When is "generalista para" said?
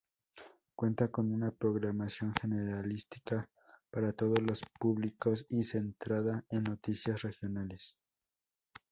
2.33-4.13